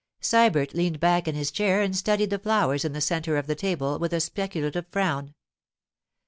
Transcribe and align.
Sybert 0.19 0.73
leaned 0.73 0.99
back 0.99 1.27
in 1.27 1.35
his 1.35 1.51
chair 1.51 1.83
and 1.83 1.95
studied 1.95 2.31
the 2.31 2.39
flowers 2.39 2.83
in 2.83 2.91
the 2.91 2.99
centre 3.01 3.37
of 3.37 3.45
the 3.45 3.53
table 3.53 3.99
with 3.99 4.13
a 4.13 4.19
speculative 4.19 4.87
frown. 4.87 5.35